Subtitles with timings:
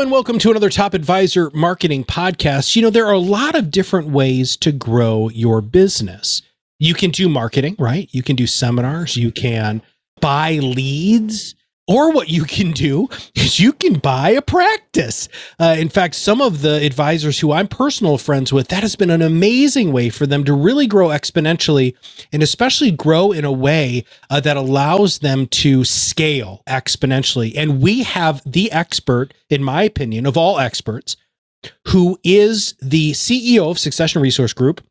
[0.00, 2.74] And welcome to another Top Advisor Marketing Podcast.
[2.74, 6.42] You know, there are a lot of different ways to grow your business.
[6.80, 8.08] You can do marketing, right?
[8.10, 9.82] You can do seminars, you can
[10.20, 11.54] buy leads,
[11.86, 15.28] or what you can do is you can buy a practice.
[15.60, 19.10] Uh, in fact, some of the advisors who I'm personal friends with, that has been
[19.10, 21.94] an amazing way for them to really grow exponentially
[22.32, 27.52] and especially grow in a way uh, that allows them to scale exponentially.
[27.56, 31.16] And we have the expert, in my opinion, of all experts,
[31.88, 34.82] who is the CEO of Succession Resource Group.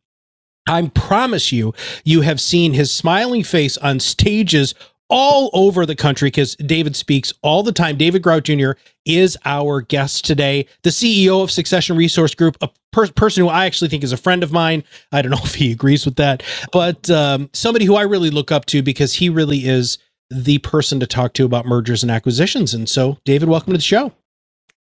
[0.67, 1.73] I promise you,
[2.06, 4.73] you have seen his smiling face on stages
[5.14, 7.97] all over the country because David speaks all the time.
[7.97, 8.72] David Grau Jr.
[9.06, 13.67] is our guest today, the CEO of Succession Resource Group, a per- person who I
[13.67, 14.83] actually think is a friend of mine.
[15.11, 18.52] I don't know if he agrees with that, but um, somebody who I really look
[18.52, 20.00] up to because he really is
[20.31, 22.73] the person to talk to about mergers and acquisitions.
[22.73, 24.11] And so, David, welcome to the show.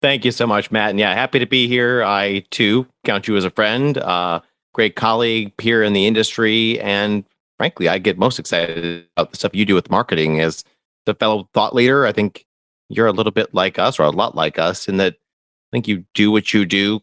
[0.04, 0.92] Thank you so much, Matt.
[0.92, 2.04] And yeah, happy to be here.
[2.04, 4.42] I too count you as a friend, uh,
[4.74, 7.24] great colleague, peer in the industry, and
[7.58, 10.64] frankly, I get most excited about the stuff you do with marketing as
[11.06, 12.06] the fellow thought leader.
[12.06, 12.46] I think
[12.90, 15.88] you're a little bit like us or a lot like us in that I think
[15.88, 17.02] you do what you do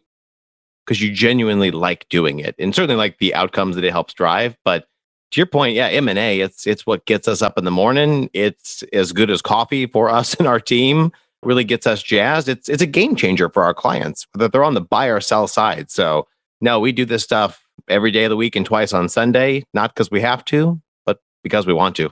[0.85, 4.57] because you genuinely like doing it and certainly like the outcomes that it helps drive.
[4.63, 4.87] But
[5.31, 8.29] to your point, yeah, M&A, it's, it's what gets us up in the morning.
[8.33, 11.11] It's as good as coffee for us and our team
[11.43, 12.47] really gets us jazzed.
[12.47, 15.47] It's, it's a game changer for our clients, whether they're on the buy or sell
[15.47, 15.89] side.
[15.89, 16.27] So
[16.59, 19.93] no, we do this stuff every day of the week and twice on Sunday, not
[19.93, 22.09] because we have to, but because we want to.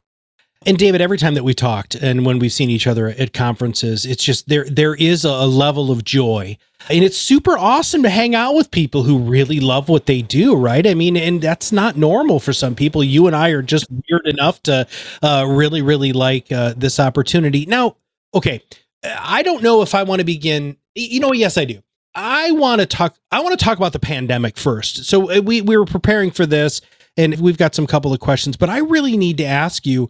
[0.66, 4.06] And David, every time that we talked and when we've seen each other at conferences,
[4.06, 6.58] it's just there there is a level of joy.
[6.90, 10.56] And it's super awesome to hang out with people who really love what they do,
[10.56, 10.86] right?
[10.86, 13.04] I mean, and that's not normal for some people.
[13.04, 14.88] You and I are just weird enough to
[15.22, 17.66] uh, really, really like uh, this opportunity.
[17.66, 17.98] Now,
[18.34, 18.62] okay,
[19.04, 20.78] I don't know if I want to begin.
[20.96, 21.82] You know, yes, I do.
[22.16, 23.16] I want to talk.
[23.32, 25.06] I want to talk about the pandemic first.
[25.06, 26.82] So uh, we we were preparing for this,
[27.18, 28.58] and we've got some couple of questions.
[28.58, 30.10] But I really need to ask you,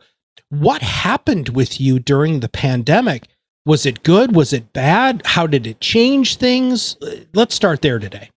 [0.50, 3.28] what happened with you during the pandemic?
[3.66, 4.36] Was it good?
[4.36, 5.22] Was it bad?
[5.26, 6.98] How did it change things?
[7.02, 8.30] Uh, let's start there today.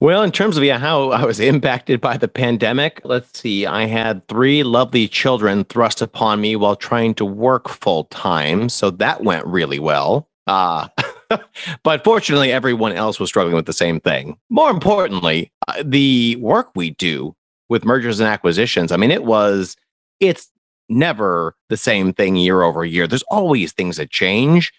[0.00, 3.66] Well, in terms of yeah, how I was impacted by the pandemic, let's see.
[3.66, 8.90] I had three lovely children thrust upon me while trying to work full time, so
[8.90, 10.28] that went really well.
[10.46, 10.86] Uh
[11.82, 14.38] but fortunately, everyone else was struggling with the same thing.
[14.50, 17.34] More importantly, uh, the work we do
[17.68, 19.76] with mergers and acquisitions, I mean, it was,
[20.20, 20.50] it's
[20.88, 23.06] never the same thing year over year.
[23.06, 24.72] There's always things that change.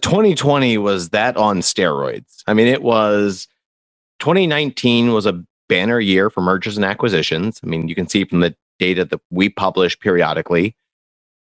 [0.00, 2.42] 2020 was that on steroids.
[2.46, 3.46] I mean, it was
[4.20, 7.60] 2019 was a banner year for mergers and acquisitions.
[7.62, 10.76] I mean, you can see from the data that we publish periodically.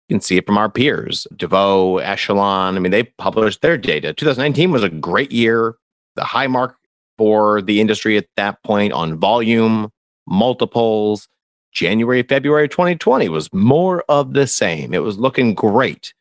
[0.08, 2.76] You can see it from our peers, DeVoe, Echelon.
[2.76, 4.12] I mean, they published their data.
[4.12, 5.76] 2019 was a great year,
[6.14, 6.76] the high mark
[7.16, 9.90] for the industry at that point on volume,
[10.26, 11.28] multiples.
[11.72, 14.94] January, February 2020 was more of the same.
[14.94, 16.14] It was looking great.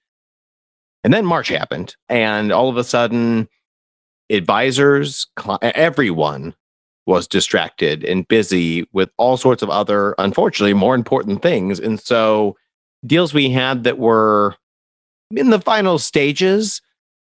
[1.03, 3.49] And then March happened, and all of a sudden,
[4.29, 5.27] advisors,
[5.61, 6.55] everyone
[7.05, 11.79] was distracted and busy with all sorts of other, unfortunately, more important things.
[11.79, 12.55] And so
[13.06, 14.56] deals we had that were
[15.36, 16.81] in the final stages,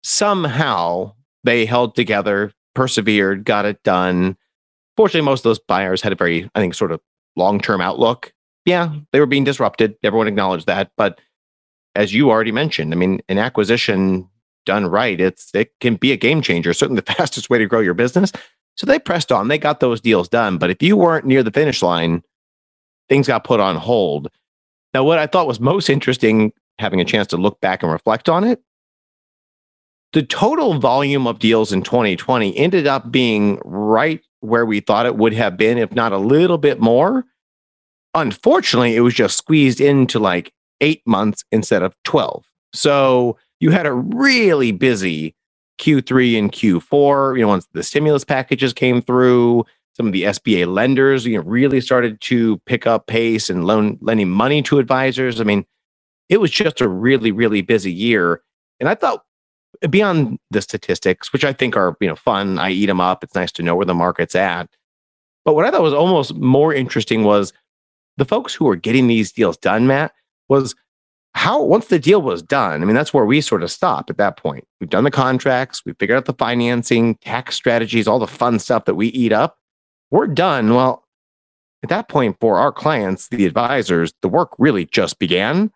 [0.03, 1.13] somehow
[1.43, 4.37] they held together, persevered, got it done.
[4.97, 7.01] Fortunately, most of those buyers had a very, I think, sort of
[7.35, 8.33] long term outlook.
[8.65, 9.95] Yeah, they were being disrupted.
[10.03, 10.91] Everyone acknowledged that.
[10.97, 11.19] But
[11.95, 14.29] as you already mentioned, I mean, an acquisition
[14.65, 17.79] done right, it's it can be a game changer, certainly the fastest way to grow
[17.79, 18.31] your business.
[18.75, 20.57] So they pressed on, they got those deals done.
[20.57, 22.23] But if you weren't near the finish line,
[23.09, 24.29] things got put on hold.
[24.93, 28.29] Now, what I thought was most interesting, having a chance to look back and reflect
[28.29, 28.61] on it,
[30.13, 35.17] the total volume of deals in 2020 ended up being right where we thought it
[35.17, 37.25] would have been, if not a little bit more.
[38.15, 40.51] Unfortunately, it was just squeezed into like
[40.81, 42.43] eight months instead of 12.
[42.73, 45.35] So you had a really busy
[45.79, 47.35] Q3 and Q4.
[47.35, 49.65] You know, once the stimulus packages came through,
[49.99, 53.97] some of the SBA lenders, you know, really started to pick up pace and loan
[53.99, 55.41] lending money to advisors.
[55.41, 55.65] I mean,
[56.29, 58.41] it was just a really, really busy year.
[58.79, 59.25] And I thought
[59.89, 63.25] beyond the statistics, which I think are, you know, fun, I eat them up.
[63.25, 64.69] It's nice to know where the market's at.
[65.43, 67.51] But what I thought was almost more interesting was
[68.15, 70.13] the folks who were getting these deals done, Matt,
[70.47, 70.75] was
[71.33, 74.17] how once the deal was done, I mean, that's where we sort of stop at
[74.17, 74.65] that point.
[74.79, 78.85] We've done the contracts, we figured out the financing, tax strategies, all the fun stuff
[78.85, 79.58] that we eat up.
[80.11, 80.73] We're done.
[80.73, 81.05] Well,
[81.83, 85.71] at that point, for our clients, the advisors, the work really just began.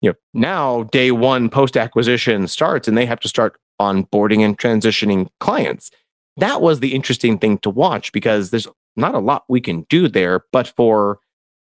[0.00, 4.56] You know, now day one post acquisition starts and they have to start onboarding and
[4.56, 5.90] transitioning clients.
[6.36, 10.08] That was the interesting thing to watch because there's not a lot we can do
[10.08, 11.18] there, but for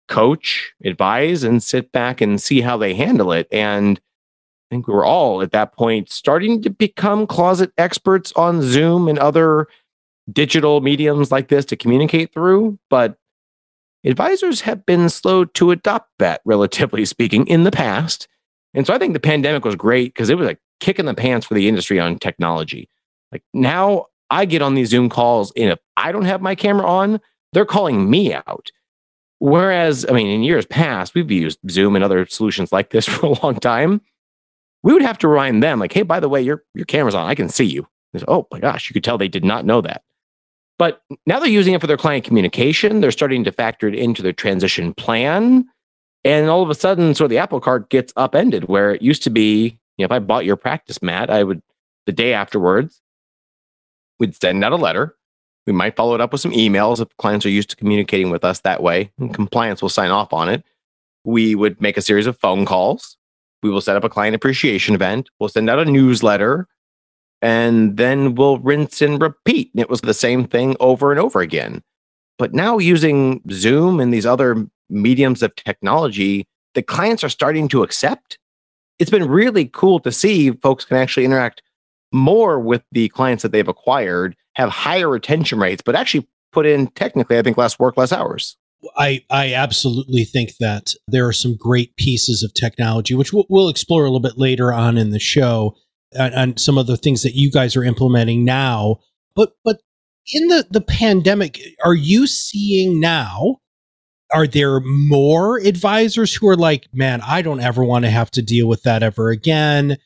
[0.09, 3.47] coach, advise, and sit back and see how they handle it.
[3.51, 8.61] And I think we were all at that point starting to become closet experts on
[8.61, 9.67] Zoom and other
[10.31, 12.77] digital mediums like this to communicate through.
[12.89, 13.17] But
[14.03, 18.27] advisors have been slow to adopt that, relatively speaking, in the past.
[18.73, 21.13] And so I think the pandemic was great because it was a kick in the
[21.13, 22.87] pants for the industry on technology.
[23.31, 26.85] Like now I get on these Zoom calls, and if I don't have my camera
[26.85, 27.19] on,
[27.53, 28.71] they're calling me out.
[29.39, 33.25] Whereas, I mean, in years past, we've used Zoom and other solutions like this for
[33.25, 34.01] a long time.
[34.83, 37.27] We would have to remind them, like, hey, by the way, your, your camera's on.
[37.27, 37.87] I can see you.
[38.27, 40.03] oh my gosh, you could tell they did not know that.
[40.79, 43.01] But now they're using it for their client communication.
[43.01, 45.65] They're starting to factor it into their transition plan.
[46.23, 49.21] And all of a sudden, sort of the apple cart gets upended where it used
[49.23, 51.61] to be, you know, if I bought your practice Matt, I would,
[52.07, 53.01] the day afterwards,
[54.19, 55.15] we'd send out a letter
[55.69, 58.43] we might follow it up with some emails if clients are used to communicating with
[58.43, 60.63] us that way, compliance will sign off on it.
[61.23, 63.17] We would make a series of phone calls.
[63.61, 65.29] We will set up a client appreciation event.
[65.39, 66.67] We'll send out a newsletter
[67.41, 69.71] and then we'll rinse and repeat.
[69.73, 71.81] And it was the same thing over and over again.
[72.37, 77.83] But now using Zoom and these other mediums of technology that clients are starting to
[77.83, 78.37] accept,
[78.97, 81.61] it's been really cool to see folks can actually interact
[82.11, 86.87] more with the clients that they've acquired have higher retention rates, but actually put in
[86.87, 88.57] technically, I think, less work, less hours.
[88.97, 93.69] I, I absolutely think that there are some great pieces of technology, which we'll, we'll
[93.69, 95.75] explore a little bit later on in the show,
[96.13, 98.97] and, and some of the things that you guys are implementing now.
[99.35, 99.81] But but
[100.33, 103.57] in the the pandemic, are you seeing now?
[104.31, 108.43] Are there more advisors who are like, man, I don't ever want to have to
[108.43, 109.97] deal with that ever again?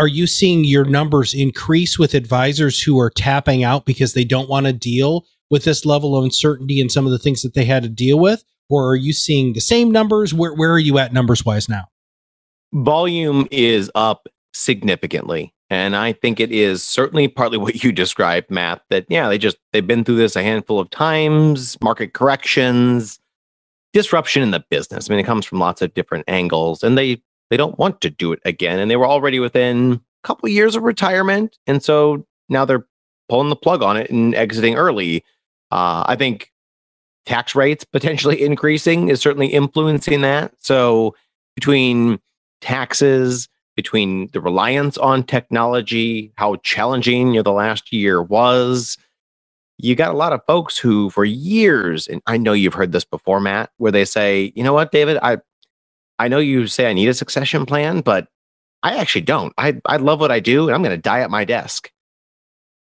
[0.00, 4.48] are you seeing your numbers increase with advisors who are tapping out because they don't
[4.48, 7.66] want to deal with this level of uncertainty and some of the things that they
[7.66, 8.42] had to deal with?
[8.70, 10.32] Or are you seeing the same numbers?
[10.32, 11.84] Where, where are you at numbers wise now?
[12.72, 15.54] Volume is up significantly.
[15.68, 19.56] And I think it is certainly partly what you described, Matt, that, yeah, they just,
[19.72, 23.18] they've been through this a handful of times, market corrections,
[23.92, 25.08] disruption in the business.
[25.08, 28.10] I mean, it comes from lots of different angles and they they don't want to
[28.10, 28.78] do it again.
[28.78, 31.58] And they were already within a couple of years of retirement.
[31.66, 32.86] And so now they're
[33.28, 35.24] pulling the plug on it and exiting early.
[35.70, 36.52] Uh, I think
[37.26, 40.52] tax rates potentially increasing is certainly influencing that.
[40.58, 41.14] So
[41.56, 42.20] between
[42.60, 48.98] taxes, between the reliance on technology, how challenging you know, the last year was,
[49.78, 53.04] you got a lot of folks who for years, and I know you've heard this
[53.04, 55.38] before, Matt, where they say, you know what, David, I
[56.18, 58.28] I know you say I need a succession plan, but
[58.82, 59.54] I actually don't.
[59.56, 61.90] I, I love what I do and I'm going to die at my desk.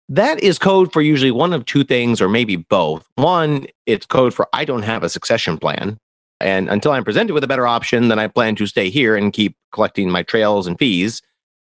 [0.09, 3.09] That is code for usually one of two things, or maybe both.
[3.15, 5.97] One, it's code for I don't have a succession plan.
[6.39, 9.31] And until I'm presented with a better option, then I plan to stay here and
[9.31, 11.21] keep collecting my trails and fees.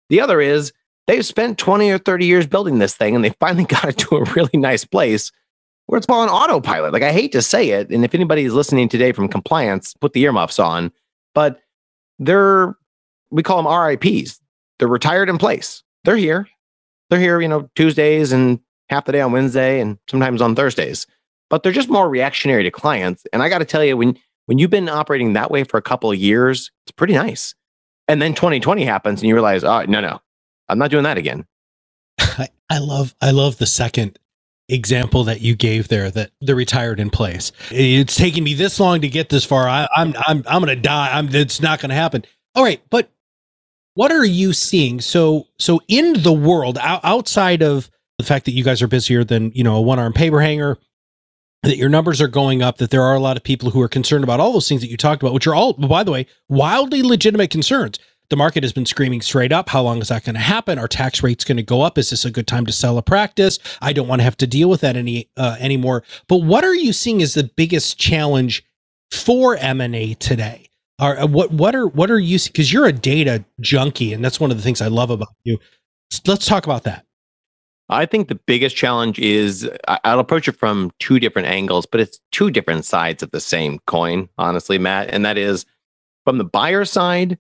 [0.10, 0.72] The other is
[1.08, 4.18] they've spent 20 or 30 years building this thing and they finally got it to
[4.18, 5.32] a really nice place
[5.88, 6.94] where it's all on autopilot.
[6.94, 7.90] Like I hate to say it.
[7.90, 10.92] And if anybody is listening today from compliance, put the earmuffs on
[11.34, 11.60] but
[12.20, 12.76] they're
[13.30, 14.40] we call them RIPs.
[14.80, 15.84] They're retired in place.
[16.04, 16.48] They're here.
[17.10, 21.08] They're here, you know, Tuesdays and half the day on Wednesday and sometimes on Thursdays.
[21.50, 23.26] But they're just more reactionary to clients.
[23.32, 25.82] And I got to tell you, when when you've been operating that way for a
[25.82, 27.56] couple of years, it's pretty nice.
[28.08, 30.22] And then 2020 happens and you realize, oh no, no,
[30.68, 31.46] I'm not doing that again.
[32.70, 34.18] I, love I love the second
[34.70, 37.52] example that you gave there that the retired in place.
[37.72, 39.68] It's taking me this long to get this far.
[39.68, 41.18] I, am I'm I'm I'm gonna die.
[41.18, 42.26] I'm it's not gonna happen.
[42.56, 43.12] All right, but
[43.94, 45.02] what are you seeing?
[45.02, 49.52] So so in the world outside of the fact that you guys are busier than
[49.54, 50.78] you know a one arm paper hanger,
[51.64, 53.88] that your numbers are going up, that there are a lot of people who are
[53.88, 56.26] concerned about all those things that you talked about, which are all, by the way,
[56.50, 58.00] wildly legitimate concerns
[58.32, 59.68] the market has been screaming straight up.
[59.68, 60.80] How long is that going to happen?
[60.80, 61.98] Are tax rates going to go up?
[61.98, 63.60] Is this a good time to sell a practice?
[63.82, 66.04] I don't want to have to deal with that any uh, anymore.
[66.30, 68.64] But what are you seeing as the biggest challenge
[69.12, 70.70] for M&A today?
[70.98, 74.40] Are uh, what what are what are you because you're a data junkie and that's
[74.40, 75.58] one of the things I love about you.
[76.26, 77.06] Let's talk about that.
[77.92, 82.20] I think the biggest challenge is I'll approach it from two different angles, but it's
[82.32, 85.10] two different sides of the same coin, honestly, Matt.
[85.10, 85.66] And that is
[86.24, 87.38] from the buyer side,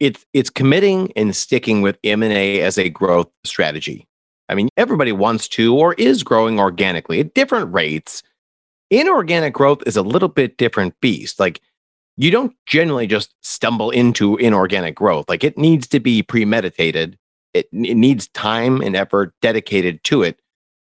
[0.00, 4.08] it's it's committing and sticking with M&A as a growth strategy.
[4.48, 8.22] I mean, everybody wants to or is growing organically at different rates.
[8.90, 11.38] Inorganic growth is a little bit different beast.
[11.38, 11.60] Like
[12.16, 15.26] you don't generally just stumble into inorganic growth.
[15.28, 17.18] Like it needs to be premeditated
[17.54, 20.40] it, it needs time and effort dedicated to it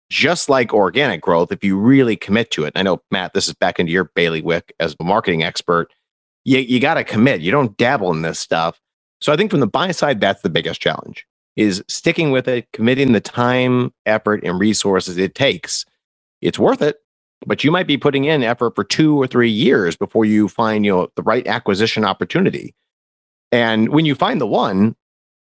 [0.09, 2.73] just like organic growth if you really commit to it.
[2.75, 5.91] I know matt this is back into your bailiwick as a marketing expert.
[6.45, 7.41] You, you got to commit.
[7.41, 8.79] You don't dabble in this stuff.
[9.19, 12.67] So i think from the buy side that's the biggest challenge is sticking with it
[12.71, 15.85] committing the time effort and resources it takes.
[16.41, 16.97] It's worth it
[17.45, 20.85] but you might be putting in effort for two or three years before you find
[20.85, 22.73] you know the right acquisition opportunity.
[23.51, 24.95] And when you find the one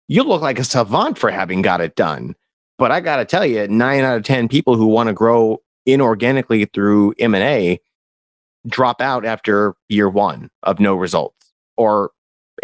[0.08, 2.36] you look like a savant for having got it done.
[2.78, 5.62] But I got to tell you, nine out of 10 people who want to grow
[5.88, 7.80] inorganically through M&A
[8.68, 12.12] drop out after year one of no results or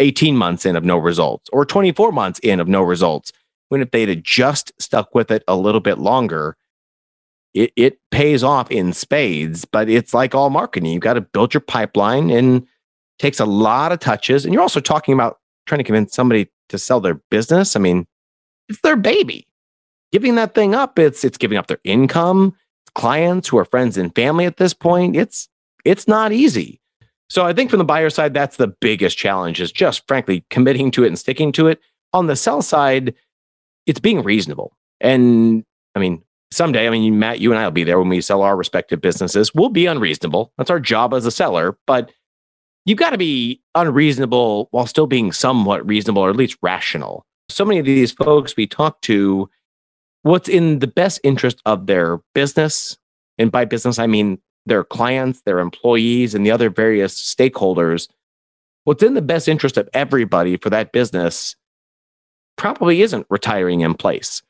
[0.00, 3.32] 18 months in of no results or 24 months in of no results.
[3.70, 6.56] When if they'd have just stuck with it a little bit longer,
[7.54, 10.92] it, it pays off in spades, but it's like all marketing.
[10.92, 12.66] You've got to build your pipeline and
[13.18, 14.44] takes a lot of touches.
[14.44, 17.76] And you're also talking about trying to convince somebody to sell their business.
[17.76, 18.06] I mean,
[18.68, 19.46] it's their baby.
[20.12, 22.54] Giving that thing up, it's it's giving up their income,
[22.94, 25.16] clients who are friends and family at this point.
[25.16, 25.48] It's
[25.84, 26.80] it's not easy.
[27.28, 30.90] So I think from the buyer side, that's the biggest challenge is just frankly committing
[30.92, 31.80] to it and sticking to it.
[32.12, 33.14] On the sell side,
[33.86, 34.76] it's being reasonable.
[35.00, 38.20] And I mean, someday, I mean, Matt, you and I will be there when we
[38.20, 39.54] sell our respective businesses.
[39.54, 40.52] We'll be unreasonable.
[40.56, 41.76] That's our job as a seller.
[41.86, 42.12] But
[42.84, 47.24] you've got to be unreasonable while still being somewhat reasonable or at least rational.
[47.48, 49.48] So many of these folks we talk to,
[50.22, 52.96] what's in the best interest of their business,
[53.38, 58.08] and by business, I mean their clients, their employees, and the other various stakeholders,
[58.84, 61.56] what's in the best interest of everybody for that business
[62.56, 64.42] probably isn't retiring in place.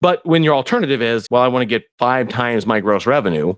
[0.00, 3.54] But when your alternative is, well, I want to get five times my gross revenue,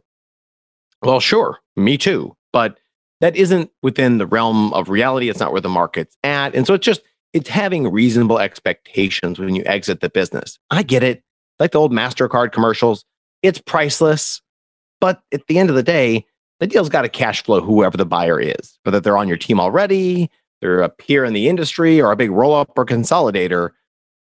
[1.03, 2.37] well, sure, me too.
[2.53, 2.79] But
[3.21, 5.29] that isn't within the realm of reality.
[5.29, 6.55] It's not where the market's at.
[6.55, 10.59] And so it's just, it's having reasonable expectations when you exit the business.
[10.71, 11.23] I get it.
[11.59, 13.05] Like the old MasterCard commercials,
[13.43, 14.41] it's priceless.
[15.01, 16.27] But at the end of the day,
[16.61, 19.61] the deal's got to cash flow whoever the buyer is, whether they're on your team
[19.61, 23.71] already, they're a peer in the industry, or a big roll up or consolidator.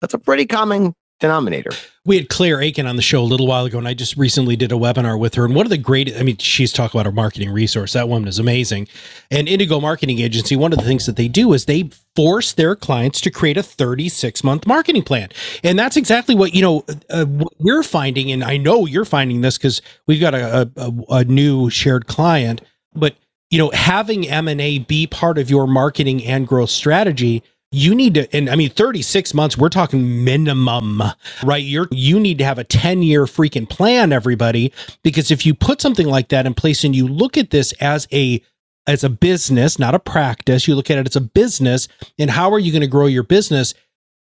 [0.01, 1.71] That's a pretty common denominator.
[2.05, 4.57] We had Claire Akin on the show a little while ago, and I just recently
[4.57, 5.45] did a webinar with her.
[5.45, 7.93] And one of the great, I mean, she's talking about her marketing resource.
[7.93, 8.89] That woman is amazing.
[9.31, 12.75] And Indigo Marketing Agency, one of the things that they do is they force their
[12.75, 15.31] clients to create a 36 month marketing plan.
[15.63, 18.33] And that's exactly what, you know, uh, what we're finding.
[18.33, 22.61] And I know you're finding this because we've got a, a, a new shared client,
[22.95, 23.15] but
[23.51, 28.37] you know, having M&A be part of your marketing and growth strategy you need to
[28.37, 31.03] and i mean 36 months we're talking minimum
[31.45, 31.65] right?
[31.65, 35.81] You're you need to have a 10 year freaking plan everybody because if you put
[35.81, 38.43] something like that in place and you look at this as a
[38.87, 41.89] as a business not a practice you look at it as a business
[42.19, 43.75] and how are you going to grow your business?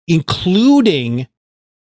[0.09, 1.29] Including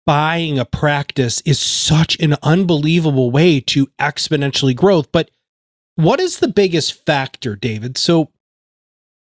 [0.05, 5.11] buying a practice is such an unbelievable way to exponentially growth.
[5.11, 5.31] But
[5.95, 7.97] what is the biggest factor david?
[7.97, 8.31] So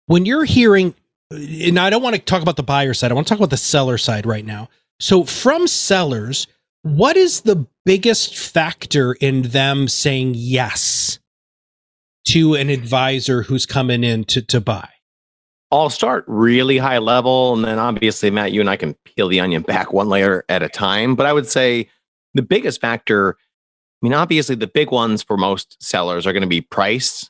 [0.08, 0.96] when you're hearing
[1.32, 3.12] and I don't want to talk about the buyer side.
[3.12, 4.70] I want to talk about the seller side right now.
[5.00, 6.48] So, from sellers,
[6.82, 11.20] what is the biggest factor in them saying yes
[12.30, 14.90] to an advisor who's coming in to, to buy?
[15.72, 17.54] I'll start really high level.
[17.54, 20.64] And then obviously, Matt, you and I can peel the onion back one layer at
[20.64, 21.16] a time.
[21.16, 21.90] But I would say
[22.34, 26.48] the biggest factor, I mean, obviously, the big ones for most sellers are going to
[26.48, 27.30] be price,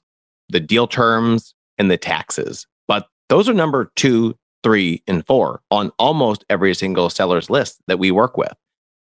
[0.50, 2.68] the deal terms, and the taxes.
[3.30, 8.12] Those are number two, three, and four on almost every single seller's list that we
[8.12, 8.54] work with.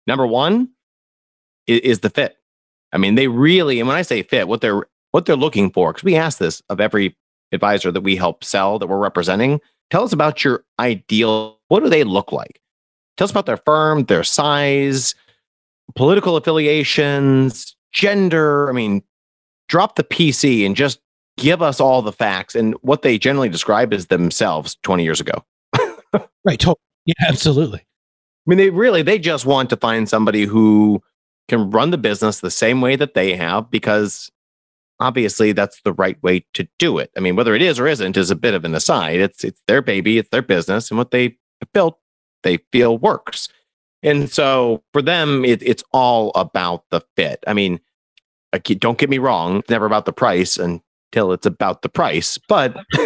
[0.08, 0.70] Number one
[1.68, 2.38] is, is the fit.
[2.92, 5.92] I mean, they really, and when I say fit, what they're what they're looking for,
[5.92, 7.16] because we ask this of every
[7.52, 9.60] advisor that we help sell that we're representing.
[9.90, 11.58] Tell us about your ideal.
[11.68, 12.62] What do they look like?
[13.18, 15.16] Tell us about their firm, their size,
[15.96, 18.70] political affiliations, gender.
[18.70, 19.04] I mean,
[19.68, 21.00] drop the PC and just
[21.40, 25.44] give us all the facts and what they generally describe as themselves 20 years ago.
[26.46, 26.60] right.
[26.60, 26.76] Totally.
[27.06, 27.80] Yeah, absolutely.
[27.80, 31.02] I mean, they really, they just want to find somebody who
[31.48, 34.32] can run the business the same way that they have because
[35.00, 37.12] obviously that's the right way to do it.
[37.18, 39.20] I mean, whether it is or isn't is a bit of an aside.
[39.20, 41.38] It's it's their baby, it's their business, and what they
[41.74, 41.98] built,
[42.44, 43.50] they feel works.
[44.02, 47.44] And so for them, it, it's all about the fit.
[47.48, 47.80] I mean,
[48.64, 50.58] don't get me wrong, it's never about the price
[51.12, 52.38] until it's about the price.
[52.48, 52.76] But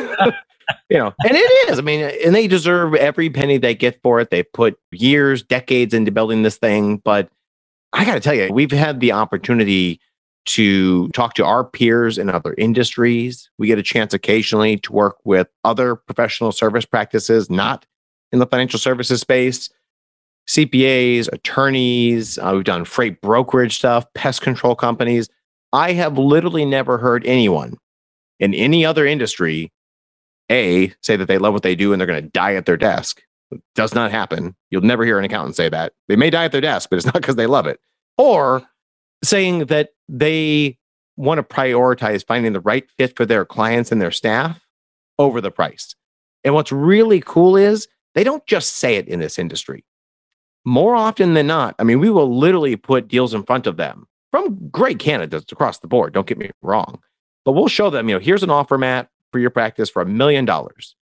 [0.90, 1.80] you know, and it is.
[1.80, 4.30] I mean, and they deserve every penny they get for it.
[4.30, 6.98] They put years, decades into building this thing.
[6.98, 7.30] But
[7.94, 10.00] I got to tell you, we've had the opportunity
[10.46, 13.50] to talk to our peers in other industries.
[13.58, 17.86] We get a chance occasionally to work with other professional service practices, not
[18.32, 19.70] in the financial services space,
[20.50, 22.38] CPAs, attorneys.
[22.38, 25.30] Uh, we've done freight brokerage stuff, pest control companies.
[25.72, 27.78] I have literally never heard anyone
[28.44, 29.72] in any other industry,
[30.52, 32.76] A, say that they love what they do and they're going to die at their
[32.76, 33.22] desk.
[33.52, 34.54] It does not happen.
[34.70, 35.94] You'll never hear an accountant say that.
[36.10, 37.80] They may die at their desk, but it's not because they love it.
[38.18, 38.68] Or
[39.24, 40.78] saying that they
[41.16, 44.60] want to prioritize finding the right fit for their clients and their staff
[45.18, 45.96] over the price.
[46.44, 49.86] And what's really cool is they don't just say it in this industry.
[50.66, 54.06] More often than not, I mean, we will literally put deals in front of them
[54.32, 56.14] from great candidates across the board.
[56.14, 57.00] Don't get me wrong.
[57.46, 60.06] But we'll show them, you know, here's an offer, Matt, for your practice for a
[60.06, 60.96] million dollars.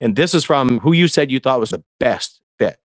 [0.00, 2.78] And this is from who you said you thought was the best fit.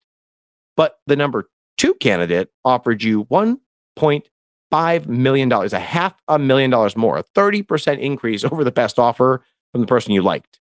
[0.77, 7.17] But the number two candidate offered you $1.5 million, a half a million dollars more,
[7.17, 10.59] a 30% increase over the best offer from the person you liked.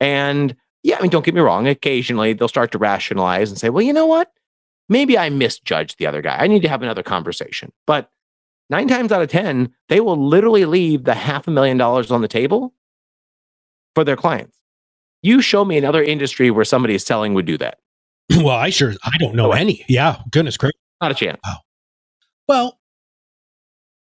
[0.00, 1.66] And yeah, I mean, don't get me wrong.
[1.66, 4.32] Occasionally they'll start to rationalize and say, well, you know what?
[4.88, 6.36] Maybe I misjudged the other guy.
[6.38, 7.72] I need to have another conversation.
[7.86, 8.10] But
[8.70, 12.22] nine times out of 10, they will literally leave the half a million dollars on
[12.22, 12.74] the table
[13.94, 14.58] for their clients.
[15.22, 17.78] You show me another industry where somebody is selling would do that.
[18.36, 19.84] Well, I sure, I don't know any.
[19.88, 20.80] Yeah, goodness gracious.
[21.00, 21.38] Not a chance.
[21.44, 21.58] Wow.
[22.48, 22.78] Well,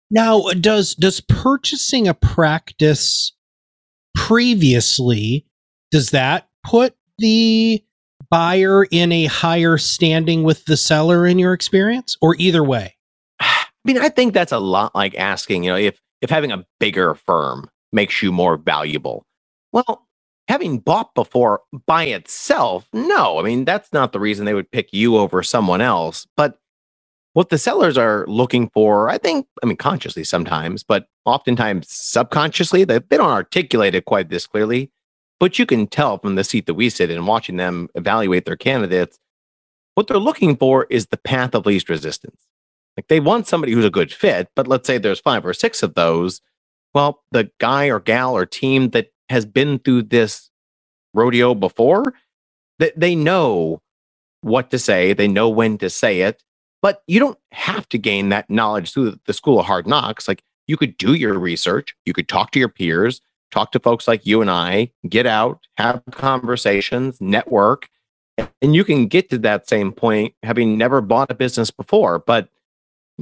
[0.09, 3.33] now does does purchasing a practice
[4.15, 5.45] previously
[5.91, 7.83] does that put the
[8.29, 12.95] buyer in a higher standing with the seller in your experience or either way?
[13.85, 16.65] I mean, I think that's a lot like asking, you know, if if having a
[16.79, 19.25] bigger firm makes you more valuable.
[19.73, 20.07] Well,
[20.47, 23.39] having bought before by itself, no.
[23.39, 26.25] I mean, that's not the reason they would pick you over someone else.
[26.37, 26.59] But
[27.33, 32.83] what the sellers are looking for, I think, I mean, consciously sometimes, but oftentimes subconsciously,
[32.83, 34.91] they, they don't articulate it quite this clearly.
[35.39, 38.55] But you can tell from the seat that we sit in watching them evaluate their
[38.55, 39.19] candidates,
[39.95, 42.42] what they're looking for is the path of least resistance.
[42.97, 45.81] Like they want somebody who's a good fit, but let's say there's five or six
[45.83, 46.41] of those.
[46.93, 50.49] Well, the guy or gal or team that has been through this
[51.13, 52.13] rodeo before,
[52.79, 53.81] that they know
[54.41, 56.43] what to say, they know when to say it,
[56.81, 60.27] but you don't have to gain that knowledge through the school of hard knocks.
[60.27, 64.07] Like you could do your research, you could talk to your peers, talk to folks
[64.07, 67.87] like you and I, get out, have conversations, network,
[68.61, 72.19] and you can get to that same point having never bought a business before.
[72.19, 72.49] But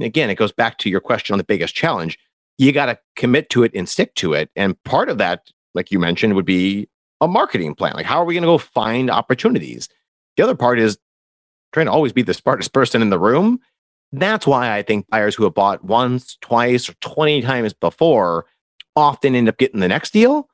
[0.00, 2.18] again, it goes back to your question on the biggest challenge.
[2.58, 4.50] You got to commit to it and stick to it.
[4.56, 6.88] And part of that, like you mentioned, would be
[7.20, 7.94] a marketing plan.
[7.94, 9.88] Like, how are we going to go find opportunities?
[10.36, 10.98] The other part is
[11.72, 13.60] trying to always be the smartest person in the room.
[14.12, 18.46] That's why I think buyers who have bought once, twice, or 20 times before
[18.94, 20.48] often end up getting the next deal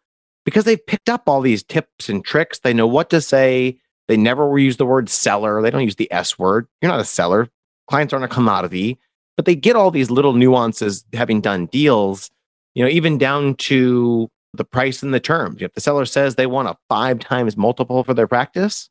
[0.45, 2.61] because they've picked up all these tips and tricks.
[2.61, 3.79] They know what to say.
[4.07, 5.61] They never use the word seller.
[5.61, 6.69] They don't use the S word.
[6.81, 7.49] You're not a seller.
[7.89, 8.99] Clients aren't a commodity,
[9.39, 12.29] but they get all these little nuances having done deals,
[12.75, 15.63] you know, even down to the price and the terms.
[15.63, 18.91] If the seller says they want a five times multiple for their practice,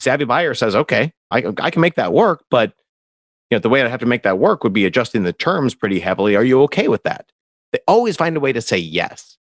[0.00, 2.72] savvy buyer says, okay, I, I can make that work, but
[3.48, 5.76] you know, the way I'd have to make that work would be adjusting the terms
[5.76, 6.34] pretty heavily.
[6.34, 7.30] Are you okay with that?
[7.70, 9.38] They always find a way to say yes.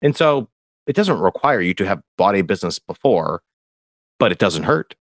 [0.00, 0.48] And so
[0.86, 3.42] it doesn't require you to have bought a business before,
[4.20, 4.94] but it doesn't hurt.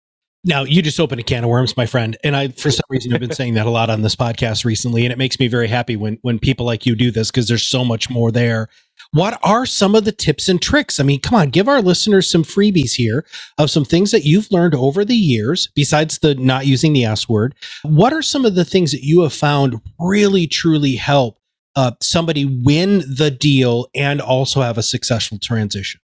[0.46, 3.12] Now you just opened a can of worms, my friend, and I, for some reason,
[3.12, 5.68] have been saying that a lot on this podcast recently, and it makes me very
[5.68, 8.70] happy when when people like you do this because there's so much more there.
[9.12, 11.00] What are some of the tips and tricks?
[11.00, 13.26] I mean, come on, give our listeners some freebies here
[13.58, 17.28] of some things that you've learned over the years, besides the not using the S
[17.28, 17.54] word.
[17.84, 21.38] What are some of the things that you have found really truly help
[21.76, 26.00] uh, somebody win the deal and also have a successful transition?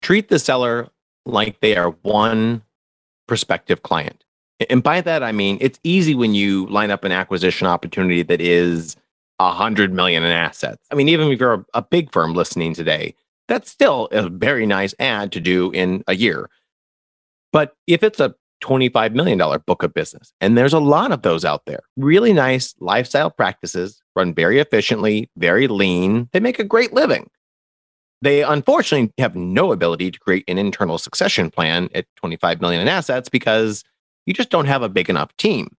[0.00, 0.88] Treat the seller
[1.26, 2.62] like they are one
[3.30, 4.24] prospective client.
[4.68, 8.40] And by that, I mean, it's easy when you line up an acquisition opportunity that
[8.40, 8.96] is
[9.38, 10.84] a hundred million in assets.
[10.90, 13.14] I mean, even if you're a, a big firm listening today,
[13.46, 16.50] that's still a very nice ad to do in a year.
[17.52, 20.34] But if it's a $25 million book of business.
[20.40, 21.80] And there's a lot of those out there.
[21.96, 26.28] Really nice lifestyle practices, run very efficiently, very lean.
[26.32, 27.30] They make a great living.
[28.22, 32.88] They unfortunately have no ability to create an internal succession plan at 25 million in
[32.88, 33.82] assets because
[34.26, 35.74] you just don't have a big enough team.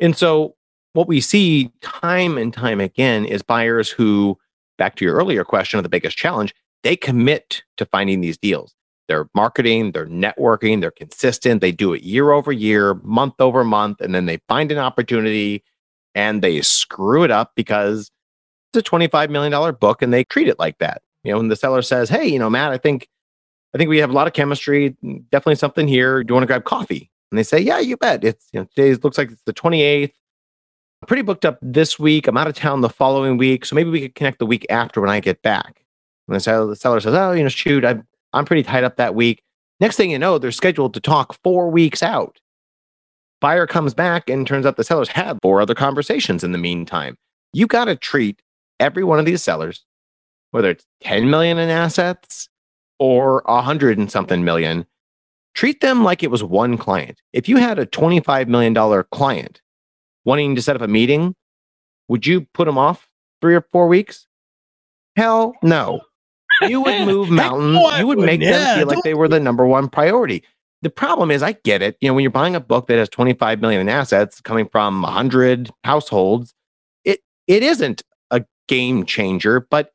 [0.00, 0.56] And so
[0.92, 4.38] what we see time and time again is buyers who,
[4.78, 8.74] back to your earlier question of the biggest challenge, they commit to finding these deals.
[9.06, 11.60] They're marketing, they're networking, they're consistent.
[11.60, 15.64] They do it year over year, month over month, and then they find an opportunity
[16.14, 18.10] and they screw it up because
[18.72, 21.02] it's a $25 million book and they treat it like that.
[21.24, 23.08] You know, when the seller says, Hey, you know, Matt, I think
[23.74, 24.96] I think we have a lot of chemistry,
[25.30, 26.24] definitely something here.
[26.24, 27.10] Do you want to grab coffee?
[27.30, 28.24] And they say, Yeah, you bet.
[28.24, 30.12] It's you know, today looks like it's the 28th.
[31.02, 32.26] I'm pretty booked up this week.
[32.26, 33.64] I'm out of town the following week.
[33.64, 35.82] So maybe we could connect the week after when I get back.
[36.28, 38.00] And the seller, the seller says, Oh, you know, shoot, I
[38.32, 39.42] I'm pretty tied up that week.
[39.80, 42.38] Next thing you know, they're scheduled to talk four weeks out.
[43.40, 47.16] Buyer comes back and turns out the sellers had four other conversations in the meantime.
[47.52, 48.42] You got to treat
[48.78, 49.84] every one of these sellers,
[50.50, 52.48] whether it's 10 million in assets
[52.98, 54.86] or a hundred and something million,
[55.54, 57.20] treat them like it was one client.
[57.32, 59.60] If you had a $25 million client
[60.24, 61.34] wanting to set up a meeting,
[62.08, 63.08] would you put them off
[63.40, 64.26] three or four weeks?
[65.16, 66.02] Hell no
[66.68, 67.80] you would move mountains.
[67.98, 70.42] you would make yeah, them feel like they were the number one priority.
[70.82, 71.96] The problem is, I get it.
[72.00, 75.02] You know, when you're buying a book that has 25 million in assets coming from
[75.02, 76.54] 100 households,
[77.04, 79.66] it it isn't a game changer.
[79.70, 79.92] But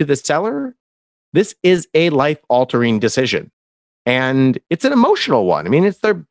[0.00, 0.76] to the seller,
[1.34, 3.52] this is a life altering decision,
[4.06, 5.66] and it's an emotional one.
[5.66, 6.26] I mean, it's their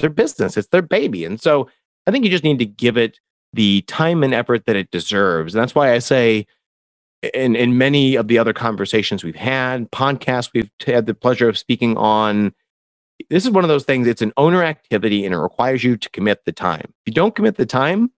[0.00, 1.70] their business, it's their baby, and so
[2.06, 3.20] I think you just need to give it
[3.54, 5.54] the time and effort that it deserves.
[5.54, 6.46] And that's why I say
[7.34, 11.58] in in many of the other conversations we've had, podcasts we've had the pleasure of
[11.58, 12.54] speaking on.
[13.30, 14.08] This is one of those things.
[14.08, 16.86] It's an owner activity, and it requires you to commit the time.
[16.86, 18.12] If you don't commit the time,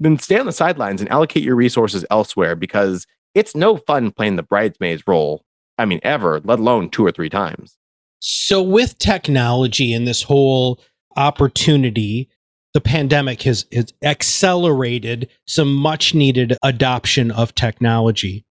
[0.00, 3.06] then stay on the sidelines and allocate your resources elsewhere because
[3.36, 5.44] it's no fun playing the bridesmaid's role.
[5.78, 7.76] I mean, ever, let alone two or three times.
[8.18, 10.80] So, with technology and this whole
[11.16, 12.30] opportunity
[12.76, 18.44] the pandemic has, has accelerated some much needed adoption of technology.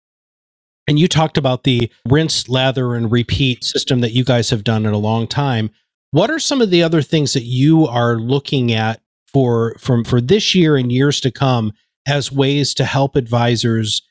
[0.88, 4.88] And you talked about the rinse, lather, and repeat system that you guys have done
[4.88, 5.70] in a long time.
[6.10, 10.20] What are some of the other things that you are looking at for from for
[10.20, 11.72] this year and years to come
[12.08, 14.02] as ways to help advisors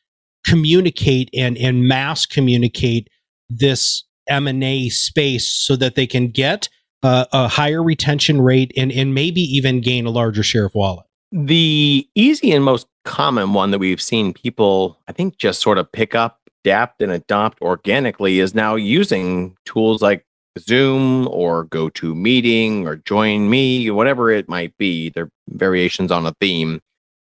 [0.44, 3.08] communicate and and mass communicate
[3.48, 6.68] this M&A space so that they can get
[7.02, 11.06] uh, a higher retention rate and, and maybe even gain a larger share of wallet?
[11.32, 15.90] The easy and most common one that we've seen people, I think, just sort of
[15.92, 20.24] pick up, adapt, and adopt organically is now using tools like
[20.58, 25.10] Zoom or GoToMeeting or Join Me, whatever it might be.
[25.10, 26.80] They're variations on a theme.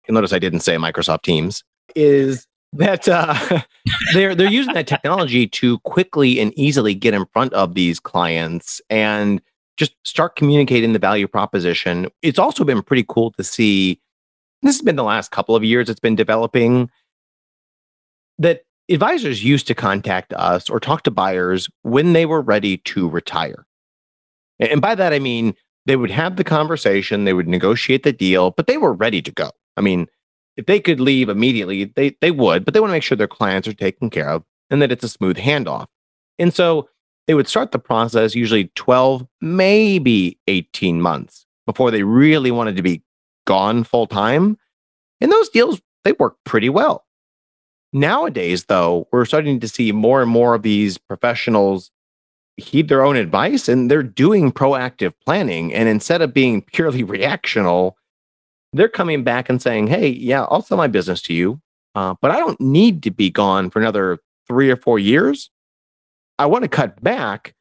[0.08, 1.64] You'll notice I didn't say Microsoft Teams.
[1.96, 3.62] Is that uh,
[4.14, 8.82] they're they're using that technology to quickly and easily get in front of these clients
[8.90, 9.42] and
[9.78, 12.08] just start communicating the value proposition.
[12.22, 14.00] It's also been pretty cool to see.
[14.62, 16.90] This has been the last couple of years it's been developing
[18.38, 23.10] that advisors used to contact us or talk to buyers when they were ready to
[23.10, 23.66] retire.
[24.60, 25.56] And by that, I mean
[25.88, 29.32] they would have the conversation, they would negotiate the deal, but they were ready to
[29.32, 29.50] go.
[29.78, 30.08] I mean,
[30.58, 33.28] if they could leave immediately, they, they would, but they want to make sure their
[33.28, 35.88] clients are taken care of and that it's a smooth handoff.
[36.40, 36.90] And so
[37.28, 42.82] they would start the process usually 12, maybe 18 months before they really wanted to
[42.82, 43.04] be
[43.46, 44.58] gone full time.
[45.20, 47.06] And those deals, they work pretty well.
[47.94, 51.92] Nowadays, though, we're starting to see more and more of these professionals
[52.58, 55.74] heed their own advice and they're doing proactive planning.
[55.74, 57.94] And instead of being purely reactional,
[58.74, 61.62] they're coming back and saying, Hey, yeah, I'll sell my business to you,
[61.96, 65.50] uh, but I don't need to be gone for another three or four years.
[66.40, 67.54] I want to cut back,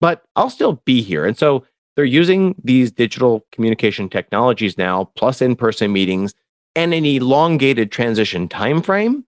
[0.00, 1.24] but I'll still be here.
[1.24, 1.64] And so
[1.94, 6.34] they're using these digital communication technologies now, plus in-person meetings,
[6.74, 9.24] and an elongated transition time frame.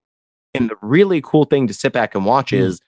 [0.54, 2.58] And the really cool thing to sit back and watch mm.
[2.58, 2.80] is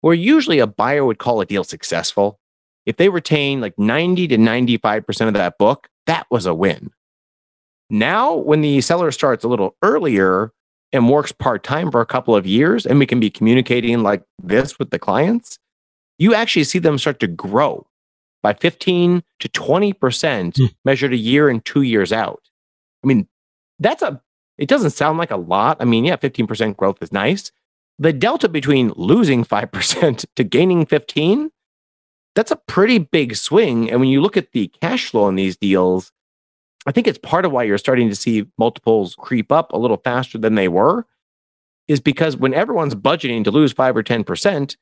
[0.00, 2.40] where usually a buyer would call a deal successful.
[2.84, 6.90] If they retain like 90 to 95% of that book, that was a win.
[7.92, 10.50] Now, when the seller starts a little earlier,
[10.92, 14.22] and works part time for a couple of years, and we can be communicating like
[14.42, 15.58] this with the clients,
[16.18, 17.86] you actually see them start to grow
[18.42, 20.74] by 15 to 20% mm.
[20.84, 22.42] measured a year and two years out.
[23.02, 23.26] I mean,
[23.78, 24.20] that's a,
[24.58, 25.78] it doesn't sound like a lot.
[25.80, 27.50] I mean, yeah, 15% growth is nice.
[27.98, 31.50] The delta between losing 5% to gaining 15,
[32.34, 33.90] that's a pretty big swing.
[33.90, 36.12] And when you look at the cash flow on these deals,
[36.86, 39.98] I think it's part of why you're starting to see multiples creep up a little
[39.98, 41.06] faster than they were,
[41.88, 44.76] is because when everyone's budgeting to lose five or 10%,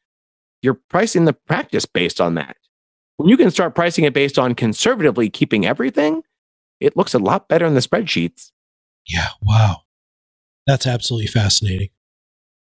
[0.63, 2.57] you're pricing the practice based on that.
[3.17, 6.23] When you can start pricing it based on conservatively keeping everything,
[6.81, 8.51] it looks a lot better in the spreadsheets.
[9.07, 9.29] Yeah.
[9.43, 9.83] Wow.
[10.67, 11.91] That's absolutely fascinating.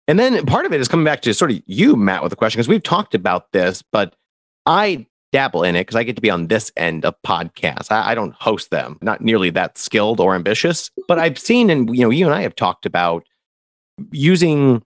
[0.09, 2.37] And then part of it is coming back to sort of you, Matt, with a
[2.37, 4.17] question, because we've talked about this, but
[4.67, 7.91] I dabble in it because I get to be on this end of podcasts.
[7.91, 11.95] I, I, don't host them, not nearly that skilled or ambitious, but I've seen, and
[11.95, 13.25] you know, you and I have talked about
[14.11, 14.83] using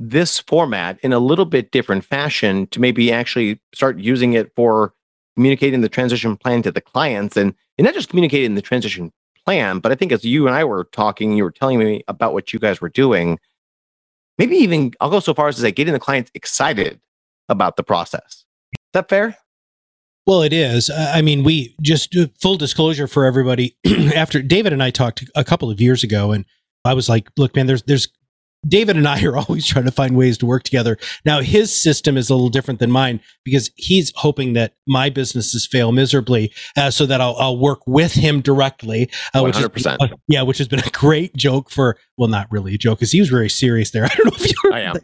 [0.00, 4.92] this format in a little bit different fashion to maybe actually start using it for
[5.36, 9.12] communicating the transition plan to the clients and, and not just communicating the transition
[9.44, 12.32] plan, but I think as you and I were talking, you were telling me about
[12.32, 13.38] what you guys were doing.
[14.38, 17.00] Maybe even I'll go so far as to say getting the clients excited
[17.48, 18.44] about the process.
[18.72, 19.36] Is that fair?
[20.26, 20.90] Well, it is.
[20.90, 23.76] I mean, we just full disclosure for everybody.
[24.14, 26.44] after David and I talked a couple of years ago, and
[26.84, 28.08] I was like, "Look, man, there's there's
[28.66, 30.98] David and I are always trying to find ways to work together.
[31.24, 35.66] Now, his system is a little different than mine because he's hoping that my businesses
[35.66, 39.10] fail miserably uh, so that I'll, I'll, work with him directly.
[39.32, 39.44] Uh, 100%.
[39.44, 39.96] Which is, uh,
[40.28, 43.20] yeah, which has been a great joke for, well, not really a joke because he
[43.20, 44.04] was very serious there.
[44.10, 44.96] I don't know if you I am.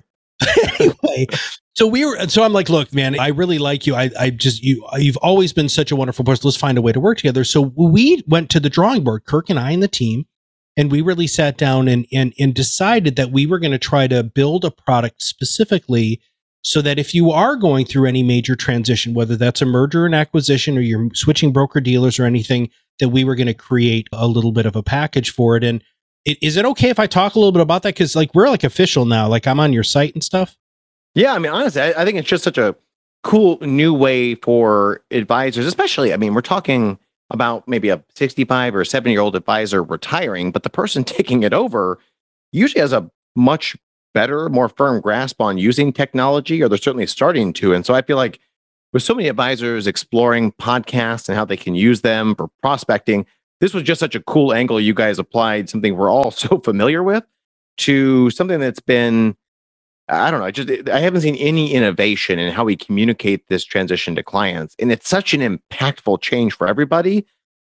[0.80, 1.26] anyway,
[1.74, 3.94] so we were, so I'm like, look, man, I really like you.
[3.94, 6.42] I, I just, you, you've always been such a wonderful person.
[6.44, 7.44] Let's find a way to work together.
[7.44, 10.26] So we went to the drawing board, Kirk and I and the team
[10.76, 14.06] and we really sat down and and, and decided that we were going to try
[14.06, 16.20] to build a product specifically
[16.64, 20.14] so that if you are going through any major transition whether that's a merger and
[20.14, 22.68] acquisition or you're switching broker dealers or anything
[23.00, 25.82] that we were going to create a little bit of a package for it and
[26.24, 27.94] it, is it okay if i talk a little bit about that?
[27.94, 29.28] Because like we're like official now.
[29.28, 30.56] Like i'm on your site and stuff.
[31.14, 32.74] Yeah i mean honestly I, I think it's just such a
[33.22, 36.98] cool new way for advisors especially i mean we're talking
[37.32, 41.52] about maybe a 65 or 70 year old advisor retiring, but the person taking it
[41.52, 41.98] over
[42.52, 43.76] usually has a much
[44.14, 47.72] better, more firm grasp on using technology, or they're certainly starting to.
[47.72, 48.38] And so I feel like
[48.92, 53.24] with so many advisors exploring podcasts and how they can use them for prospecting,
[53.62, 57.02] this was just such a cool angle you guys applied, something we're all so familiar
[57.02, 57.22] with,
[57.78, 59.36] to something that's been
[60.08, 60.46] I don't know.
[60.46, 64.74] I just I haven't seen any innovation in how we communicate this transition to clients,
[64.80, 67.24] and it's such an impactful change for everybody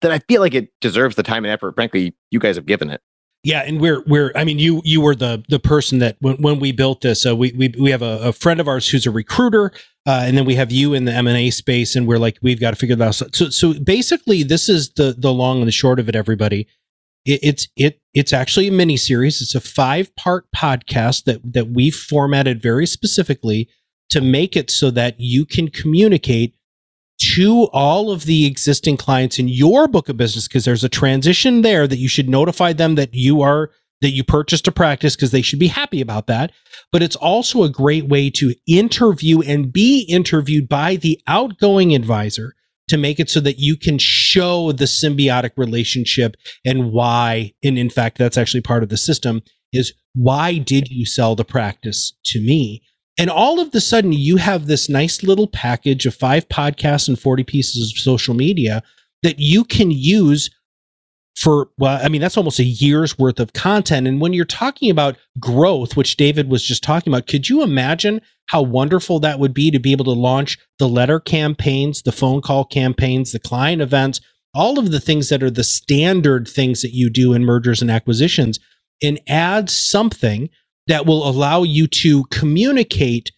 [0.00, 1.74] that I feel like it deserves the time and effort.
[1.74, 3.02] Frankly, you guys have given it.
[3.44, 6.60] Yeah, and we're we're I mean you you were the the person that when, when
[6.60, 9.10] we built this, uh, we we we have a, a friend of ours who's a
[9.10, 9.70] recruiter,
[10.06, 12.38] uh, and then we have you in the M and A space, and we're like
[12.40, 13.36] we've got to figure that out.
[13.36, 16.16] So so basically, this is the the long and the short of it.
[16.16, 16.66] Everybody,
[17.26, 19.42] it, it's it it's actually a mini series.
[19.42, 23.68] It's a five part podcast that that we formatted very specifically
[24.08, 26.54] to make it so that you can communicate
[27.20, 31.62] to all of the existing clients in your book of business because there's a transition
[31.62, 35.30] there that you should notify them that you are that you purchased a practice because
[35.30, 36.52] they should be happy about that.
[36.92, 42.54] But it's also a great way to interview and be interviewed by the outgoing advisor
[42.88, 47.88] to make it so that you can show the symbiotic relationship and why and in
[47.88, 49.40] fact that's actually part of the system
[49.72, 52.82] is why did you sell the practice to me
[53.18, 57.18] and all of the sudden you have this nice little package of five podcasts and
[57.18, 58.82] 40 pieces of social media
[59.22, 60.50] that you can use
[61.36, 64.06] for well i mean that's almost a year's worth of content.
[64.06, 68.20] And when you're talking about growth which david was just talking about could you imagine
[68.46, 72.40] how wonderful that would be to be able to launch the letter campaigns the phone
[72.40, 74.20] call campaigns the client events
[74.54, 77.90] all of the things that are the standard things that you do in mergers and
[77.90, 78.60] acquisitions
[79.02, 80.48] and add something
[80.86, 83.30] that will allow you to communicate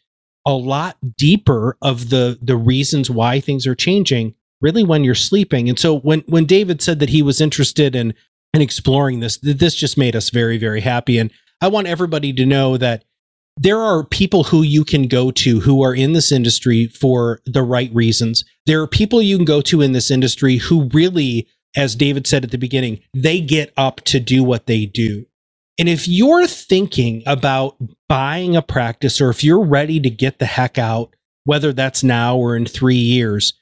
[0.46, 5.68] a lot deeper of the the reasons why things are changing really when you're sleeping.
[5.68, 8.14] And so when when David said that he was interested in
[8.54, 11.18] in exploring this, this just made us very very happy.
[11.18, 11.30] And
[11.60, 13.04] I want everybody to know that
[13.58, 17.62] there are people who you can go to who are in this industry for the
[17.62, 18.44] right reasons.
[18.66, 22.44] There are people you can go to in this industry who really, as David said
[22.44, 25.24] at the beginning, they get up to do what they do.
[25.78, 27.76] And if you're thinking about
[28.08, 32.36] buying a practice or if you're ready to get the heck out, whether that's now
[32.36, 33.52] or in three years,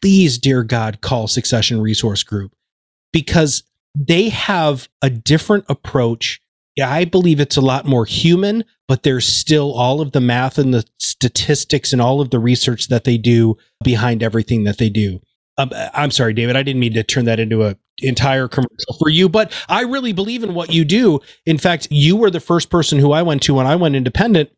[0.00, 2.52] please, dear God, call Succession Resource Group
[3.12, 3.62] because
[3.94, 6.40] they have a different approach.
[6.82, 10.72] I believe it's a lot more human, but there's still all of the math and
[10.72, 15.20] the statistics and all of the research that they do behind everything that they do.
[15.58, 16.56] Um, I'm sorry, David.
[16.56, 20.12] I didn't mean to turn that into a entire commercial for you, but I really
[20.12, 21.20] believe in what you do.
[21.46, 24.50] In fact, you were the first person who I went to when I went independent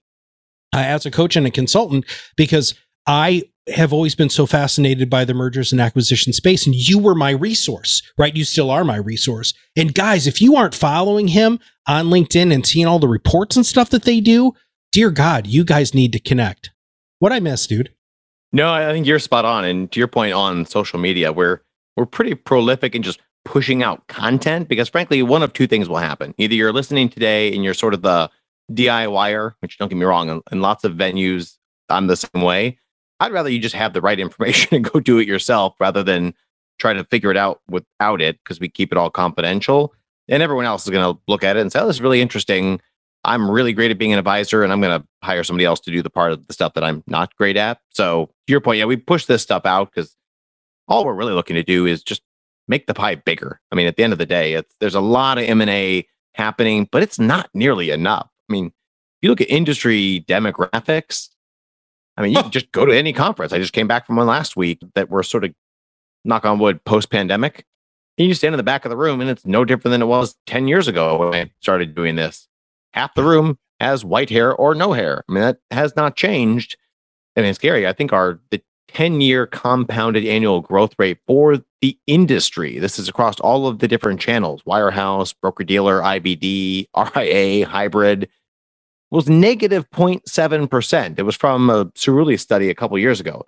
[0.74, 2.04] uh, as a coach and a consultant
[2.36, 2.74] because
[3.06, 7.14] I have always been so fascinated by the mergers and acquisition space and you were
[7.14, 8.34] my resource, right?
[8.34, 9.54] You still are my resource.
[9.76, 13.64] And guys, if you aren't following him on LinkedIn and seeing all the reports and
[13.64, 14.52] stuff that they do,
[14.90, 16.70] dear God, you guys need to connect.
[17.20, 17.94] What I miss, dude?
[18.52, 19.64] No, I think you're spot on.
[19.64, 21.62] And to your point on social media, we're
[21.96, 25.96] we're pretty prolific in just pushing out content because frankly, one of two things will
[25.96, 26.34] happen.
[26.38, 28.30] Either you're listening today and you're sort of the
[28.72, 31.56] DIYer, which don't get me wrong, in, in lots of venues,
[31.88, 32.78] I'm the same way.
[33.20, 36.34] I'd rather you just have the right information and go do it yourself rather than
[36.78, 39.94] try to figure it out without it because we keep it all confidential.
[40.28, 42.20] And everyone else is going to look at it and say, oh, this is really
[42.20, 42.80] interesting.
[43.24, 45.90] I'm really great at being an advisor and I'm going to hire somebody else to
[45.90, 47.80] do the part of the stuff that I'm not great at.
[47.90, 50.16] So, to your point, yeah, we push this stuff out because
[50.88, 52.22] all we're really looking to do is just
[52.68, 53.60] make the pie bigger.
[53.70, 56.88] I mean, at the end of the day, it's, there's a lot of M&A happening,
[56.90, 58.28] but it's not nearly enough.
[58.48, 58.72] I mean, if
[59.22, 61.28] you look at industry demographics,
[62.16, 63.52] I mean, you can just go to any conference.
[63.52, 65.54] I just came back from one last week that were sort of
[66.24, 67.64] knock on wood post pandemic.
[68.18, 70.06] And you stand in the back of the room and it's no different than it
[70.06, 72.46] was 10 years ago when I started doing this.
[72.92, 75.24] Half the room has white hair or no hair.
[75.28, 76.76] I mean, that has not changed.
[77.34, 77.86] And it's scary.
[77.86, 83.08] I think our the 10 year compounded annual growth rate for the industry, this is
[83.08, 88.28] across all of the different channels, wirehouse, broker dealer, IBD, RIA, hybrid,
[89.10, 91.18] was negative 0.7%.
[91.18, 93.44] It was from a Cerulli study a couple years ago.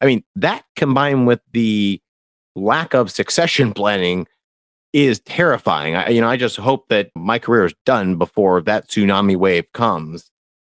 [0.00, 2.00] I mean, that combined with the
[2.54, 4.28] lack of succession planning
[4.92, 5.96] is terrifying.
[5.96, 9.72] I, you know, I just hope that my career is done before that tsunami wave
[9.72, 10.30] comes.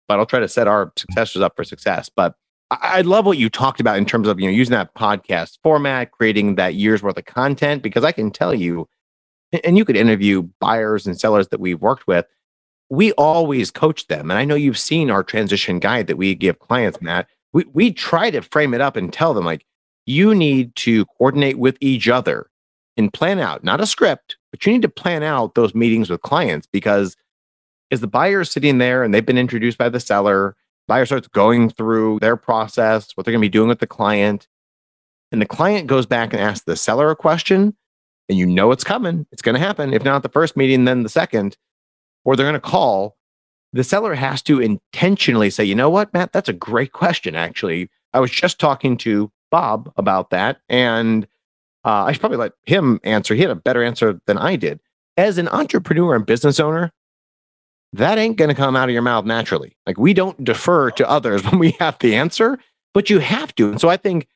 [0.08, 2.10] But I'll try to set our successors up for success.
[2.14, 2.36] But
[2.72, 6.12] I, love what you talked about in terms of you know using that podcast format,
[6.12, 7.84] creating that year's worth of content.
[7.84, 8.88] Because I can tell you,
[9.64, 12.26] and you could interview buyers and sellers that we've worked with
[12.92, 14.30] we always coach them.
[14.30, 17.28] And I know you've seen our transition guide that we give clients, Matt.
[17.54, 19.66] We, we try to frame it up and tell them, like,
[20.06, 22.50] you need to coordinate with each other
[22.98, 26.22] and plan out, not a script, but you need to plan out those meetings with
[26.22, 27.16] clients because
[27.92, 30.58] as the buyer is sitting there and they've been introduced by the seller,
[30.88, 34.48] buyer starts going through their process, what they're going to be doing with the client.
[35.32, 37.76] And the client goes back and asks the seller a question,
[38.28, 39.26] and you know it's coming.
[39.32, 39.94] It's going to happen.
[39.94, 41.58] If not the first meeting, then the second
[42.24, 43.18] or they're going to call,
[43.74, 47.36] the seller has to intentionally say, you know what, Matt, that's a great question.
[47.36, 50.60] Actually, I was just talking to Bob about that.
[50.70, 51.26] And
[51.86, 53.34] uh, I should probably let him answer.
[53.34, 54.80] He had a better answer than I did.
[55.18, 56.92] As an entrepreneur and business owner,
[57.94, 59.76] that ain't going to come out of your mouth naturally.
[59.86, 62.58] Like we don't defer to others when we have the answer,
[62.94, 63.72] but you have to.
[63.72, 64.28] And so I think,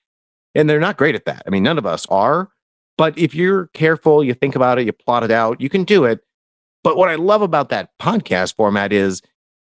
[0.53, 1.43] and they're not great at that.
[1.45, 2.49] I mean, none of us are.
[2.97, 6.05] But if you're careful, you think about it, you plot it out, you can do
[6.05, 6.21] it.
[6.81, 9.21] But what I love about that podcast format is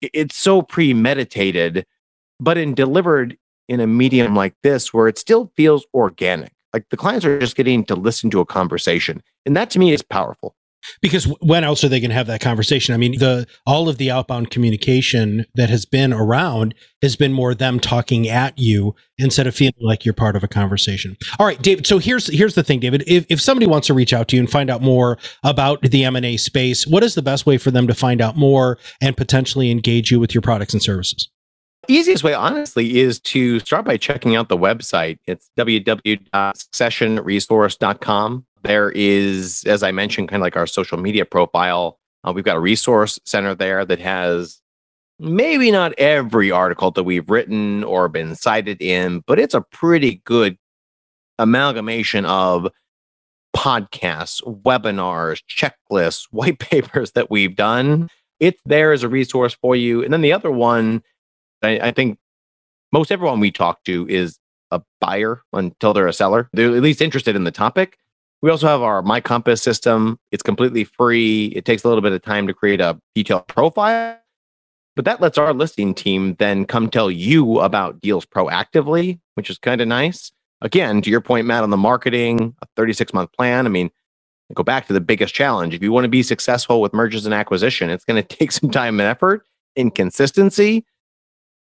[0.03, 1.87] it's so premeditated,
[2.38, 6.53] but in delivered in a medium like this where it still feels organic.
[6.75, 9.23] Like the clients are just getting to listen to a conversation.
[9.47, 10.55] And that to me is powerful
[11.01, 12.94] because when else are they going to have that conversation?
[12.94, 17.55] I mean the all of the outbound communication that has been around has been more
[17.55, 21.16] them talking at you instead of feeling like you're part of a conversation.
[21.38, 23.05] All right david so here's here's the thing david.
[23.07, 26.05] If, if somebody wants to reach out to you and find out more about the
[26.05, 29.70] m&a space what is the best way for them to find out more and potentially
[29.70, 31.29] engage you with your products and services?
[31.88, 35.18] Easiest way honestly is to start by checking out the website.
[35.27, 41.98] It's www.successionresource.com there is, as I mentioned, kind of like our social media profile.
[42.24, 44.61] Uh, we've got a resource center there that has
[45.18, 50.20] maybe not every article that we've written or been cited in, but it's a pretty
[50.24, 50.59] good
[51.38, 52.68] amalgamation of
[53.57, 58.09] podcasts, webinars, checklists, white papers that we've done.
[58.40, 60.03] It's there as a resource for you.
[60.03, 61.03] And then the other one,
[61.62, 62.18] I, I think
[62.92, 64.38] most everyone we talk to is
[64.70, 66.48] a buyer until they're a seller.
[66.53, 67.96] They're at least interested in the topic.
[68.45, 70.19] We also have our My Compass system.
[70.31, 71.47] It's completely free.
[71.57, 74.19] It takes a little bit of time to create a detailed profile,
[74.95, 79.57] but that lets our listing team then come tell you about deals proactively, which is
[79.57, 80.31] kind of nice.
[80.61, 83.65] Again, to your point, Matt, on the marketing, a 36 month plan.
[83.65, 83.91] I mean,
[84.53, 85.73] go back to the biggest challenge.
[85.73, 88.69] If you want to be successful with mergers and acquisition, it's going to take some
[88.69, 90.85] time and effort and consistency.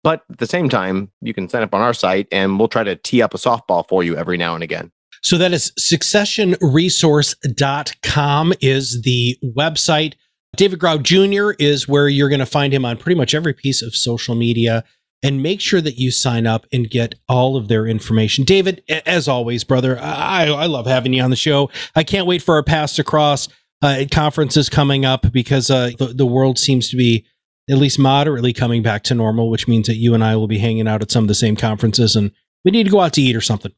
[0.03, 2.85] But at the same time, you can sign up on our site and we'll try
[2.85, 4.91] to tee up a softball for you every now and again.
[5.23, 10.15] So that is successionresource.com is the website.
[10.57, 11.51] David Grau Jr.
[11.59, 14.83] is where you're going to find him on pretty much every piece of social media.
[15.23, 18.45] And make sure that you sign up and get all of their information.
[18.45, 21.69] David, as always, brother, I, I love having you on the show.
[21.95, 23.49] I can't wait for our to Cross
[23.83, 27.27] uh, conferences coming up because uh, the, the world seems to be
[27.69, 30.59] at least moderately coming back to normal, which means that you and I will be
[30.59, 32.33] hanging out at some of the same conferences and
[32.65, 33.73] We need to go out to eat or something.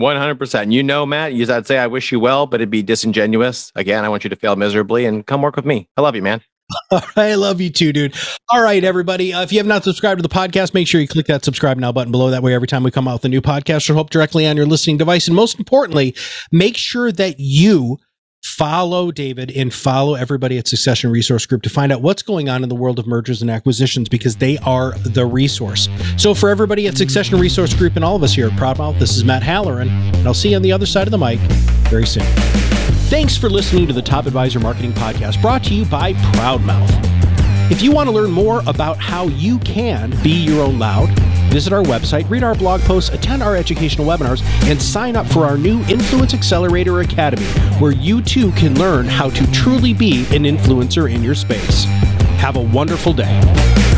[0.00, 0.72] 100%.
[0.72, 3.70] You know, Matt, you I'd say I wish you well, but it'd be disingenuous.
[3.74, 5.88] Again, I want you to fail miserably and come work with me.
[5.96, 6.40] I love you, man.
[7.16, 8.14] I love you too, dude.
[8.48, 9.32] All right, everybody.
[9.32, 11.78] Uh, if you have not subscribed to the podcast, make sure you click that subscribe
[11.78, 12.30] now button below.
[12.30, 14.56] That way, every time we come out with a new podcast, you'll help directly on
[14.56, 15.26] your listening device.
[15.26, 16.14] And most importantly,
[16.52, 17.98] make sure that you
[18.42, 22.62] follow David and follow everybody at Succession Resource Group to find out what's going on
[22.62, 25.88] in the world of mergers and acquisitions because they are the resource.
[26.16, 29.16] So, for everybody at Succession Resource Group and all of us here at Proudmouth, this
[29.16, 31.38] is Matt Halloran, and I'll see you on the other side of the mic
[31.88, 32.24] very soon.
[33.08, 37.70] Thanks for listening to the Top Advisor Marketing Podcast brought to you by Proudmouth.
[37.70, 41.08] If you want to learn more about how you can be your own loud,
[41.50, 45.44] visit our website, read our blog posts, attend our educational webinars, and sign up for
[45.44, 47.46] our new Influence Accelerator Academy,
[47.78, 51.84] where you too can learn how to truly be an influencer in your space.
[52.38, 53.89] Have a wonderful day.